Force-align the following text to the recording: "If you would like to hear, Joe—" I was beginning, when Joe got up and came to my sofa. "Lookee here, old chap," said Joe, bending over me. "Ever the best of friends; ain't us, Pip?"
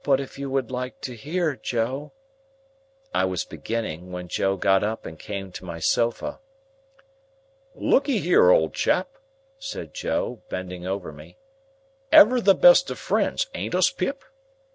"If 0.07 0.39
you 0.39 0.49
would 0.49 0.71
like 0.71 0.99
to 1.01 1.15
hear, 1.15 1.55
Joe—" 1.55 2.11
I 3.13 3.23
was 3.25 3.43
beginning, 3.45 4.11
when 4.11 4.29
Joe 4.29 4.57
got 4.57 4.83
up 4.83 5.05
and 5.05 5.19
came 5.19 5.51
to 5.51 5.63
my 5.63 5.77
sofa. 5.77 6.39
"Lookee 7.75 8.17
here, 8.17 8.49
old 8.49 8.73
chap," 8.73 9.09
said 9.59 9.93
Joe, 9.93 10.41
bending 10.49 10.87
over 10.87 11.11
me. 11.11 11.37
"Ever 12.11 12.41
the 12.41 12.55
best 12.55 12.89
of 12.89 12.97
friends; 12.97 13.45
ain't 13.53 13.75
us, 13.75 13.91
Pip?" 13.91 14.23